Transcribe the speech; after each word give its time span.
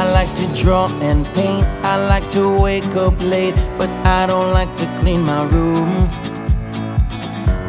to 0.00 0.62
draw 0.62 0.88
and 1.02 1.26
paint. 1.34 1.66
I 1.84 1.96
like 2.08 2.28
to 2.32 2.48
wake 2.48 2.96
up 2.96 3.20
late, 3.20 3.54
but 3.76 3.90
I 4.04 4.26
don't 4.26 4.52
like 4.52 4.74
to 4.76 4.86
clean 5.00 5.20
my 5.20 5.42
room. 5.44 6.08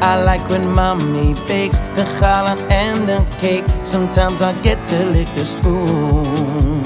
I 0.02 0.24
like 0.24 0.48
when 0.50 0.68
mommy 0.68 1.34
bakes 1.48 1.80
the 1.98 2.06
challah 2.18 2.58
and 2.72 3.08
the 3.10 3.26
cake. 3.40 3.66
Sometimes 3.84 4.42
I 4.42 4.54
get 4.62 4.84
to 4.86 5.06
lick 5.06 5.28
the 5.36 5.44
spoon. 5.44 6.86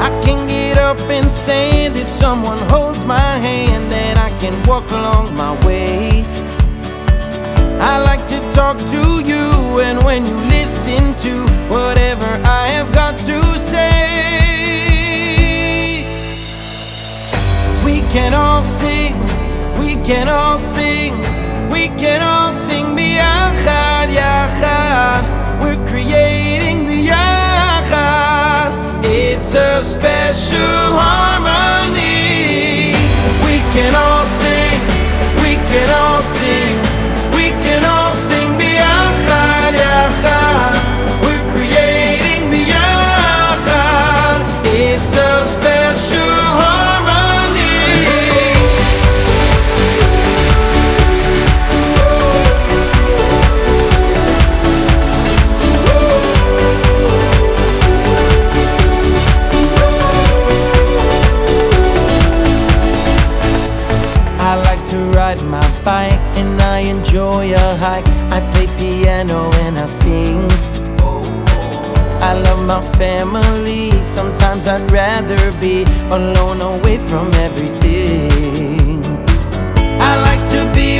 I 0.00 0.10
can 0.24 0.48
get 0.48 0.78
up 0.78 0.98
and 1.08 1.30
stand 1.30 1.96
if 1.96 2.08
someone 2.08 2.58
holds 2.68 3.04
my 3.04 3.38
hand, 3.38 3.92
then 3.92 4.18
I 4.18 4.30
can 4.40 4.54
walk 4.66 4.90
along 4.90 5.34
my 5.36 5.52
way. 5.64 6.24
I 7.80 8.02
like 8.02 8.26
to 8.28 8.38
talk 8.52 8.78
to 8.94 9.02
you, 9.24 9.80
and 9.80 10.02
when 10.02 10.26
you 10.26 10.36
listen 10.56 11.14
to 11.26 11.39
can 18.20 18.34
all 18.34 18.62
sing, 18.62 19.14
we 19.80 19.94
can 20.04 20.28
all 20.28 20.58
sing, 20.58 21.12
we 21.70 21.88
can 22.00 22.20
all 22.20 22.52
sing 22.52 22.84
b'yachad, 22.96 24.08
yachad. 24.20 25.22
We're 25.62 25.82
creating 25.86 26.78
b'yachad. 26.88 28.68
It's 29.04 29.54
a 29.54 29.80
special 29.80 30.86
harmony. 31.00 31.39
Ride 65.30 65.44
my 65.44 65.82
bike 65.84 66.20
and 66.36 66.60
I 66.60 66.80
enjoy 66.80 67.52
a 67.54 67.76
hike. 67.76 68.06
I 68.32 68.40
play 68.52 68.66
piano 68.78 69.50
and 69.64 69.78
I 69.78 69.86
sing. 69.86 70.48
I 72.20 72.34
love 72.34 72.66
my 72.66 72.82
family. 72.98 73.90
Sometimes 74.02 74.66
I'd 74.66 74.90
rather 74.90 75.52
be 75.60 75.84
alone, 76.10 76.60
away 76.60 76.98
from 77.06 77.32
everything. 77.46 79.02
I 80.00 80.12
like 80.28 80.44
to 80.54 80.60
be 80.74 80.99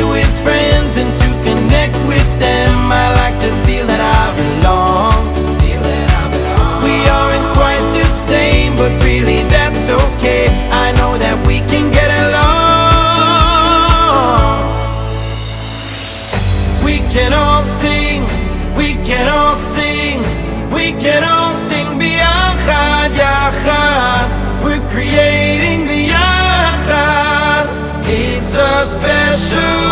yachad. 23.51 24.63
We're 24.65 24.87
creating 24.89 25.87
b'yachad. 25.87 27.67
It's 28.05 28.55
a 28.55 28.85
special 28.85 29.90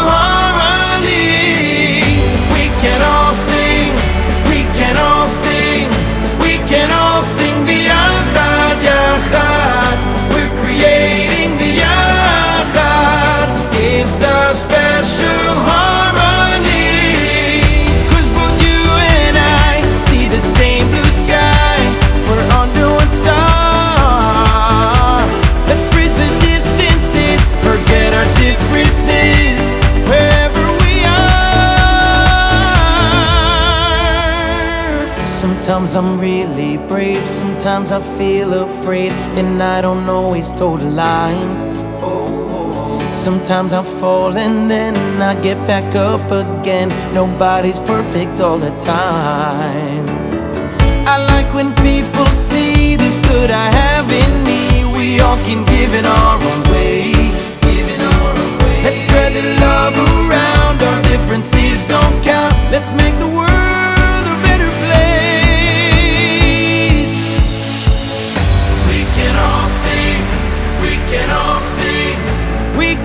Sometimes 35.40 35.94
I'm 35.94 36.18
really 36.18 36.78
brave, 36.88 37.24
sometimes 37.28 37.92
I 37.92 38.00
feel 38.18 38.52
afraid, 38.54 39.12
and 39.38 39.62
I 39.62 39.80
don't 39.80 40.08
always 40.08 40.50
toe 40.50 40.76
the 40.76 40.90
line. 40.90 41.68
Sometimes 43.14 43.72
I 43.72 43.84
fall 44.00 44.36
and 44.36 44.68
then 44.68 44.96
I 45.22 45.40
get 45.40 45.58
back 45.64 45.94
up 45.94 46.28
again. 46.30 46.88
Nobody's 47.14 47.78
perfect 47.78 48.40
all 48.40 48.58
the 48.58 48.70
time. 48.78 50.06
I 51.06 51.16
like 51.32 51.54
when 51.54 51.72
people 51.76 52.26
see 52.26 52.57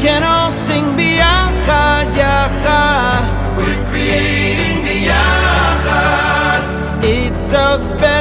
can 0.03 0.21
all 0.21 0.51
sing 0.51 0.97
b'yachad, 0.97 2.07
yachad. 2.19 3.23
We're 3.57 3.83
creating 3.89 4.83
b'yachad. 4.85 6.61
It's 7.01 7.53
a 7.53 7.77
special. 7.77 8.12